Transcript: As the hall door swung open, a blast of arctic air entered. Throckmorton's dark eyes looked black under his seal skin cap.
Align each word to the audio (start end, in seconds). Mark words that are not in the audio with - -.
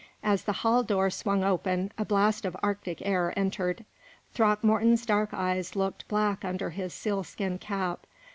As 0.23 0.45
the 0.45 0.51
hall 0.65 0.81
door 0.81 1.11
swung 1.11 1.43
open, 1.43 1.91
a 1.95 2.03
blast 2.03 2.43
of 2.43 2.57
arctic 2.63 3.03
air 3.05 3.31
entered. 3.37 3.85
Throckmorton's 4.33 5.05
dark 5.05 5.29
eyes 5.31 5.75
looked 5.75 6.07
black 6.07 6.43
under 6.43 6.71
his 6.71 6.91
seal 6.91 7.23
skin 7.23 7.59
cap. 7.59 8.07